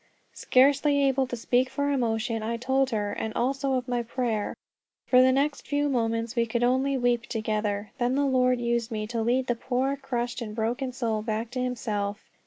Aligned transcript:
Scarcely 0.33 1.03
able 1.07 1.27
to 1.27 1.35
speak 1.35 1.69
for 1.69 1.91
emotion, 1.91 2.41
I 2.41 2.57
told 2.57 2.89
her, 2.89 3.11
and 3.13 3.31
also 3.35 3.73
of 3.73 3.87
my 3.87 4.01
prayer. 4.01 4.55
For 5.05 5.21
the 5.21 5.31
next 5.31 5.67
few 5.67 5.89
moments 5.89 6.35
we 6.35 6.47
could 6.47 6.63
only 6.63 6.97
weep 6.97 7.27
together. 7.27 7.91
Then 7.99 8.15
the 8.15 8.25
Lord 8.25 8.59
used 8.59 8.89
me 8.89 9.05
to 9.05 9.21
lead 9.21 9.45
the 9.45 9.53
poor 9.53 9.95
crushed 9.95 10.41
and 10.41 10.55
broken 10.55 10.91
soul 10.91 11.21
back 11.21 11.51
to 11.51 11.61
himself. 11.61 12.31